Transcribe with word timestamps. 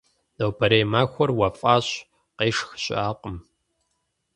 Нобэрей 0.37 0.85
махуэр 0.91 1.29
уэфӀащ, 1.37 1.87
къешх 2.37 2.69
щыӀакъым. 2.83 3.37